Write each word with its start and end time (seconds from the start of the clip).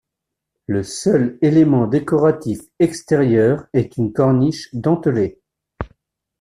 Le 0.65 0.81
seul 0.81 1.37
élément 1.43 1.85
décoratif 1.85 2.61
extérieur 2.79 3.67
est 3.71 3.97
une 3.97 4.13
corniche 4.13 4.73
dentelée. 4.73 5.39